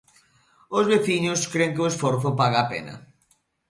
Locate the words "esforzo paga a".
1.91-2.69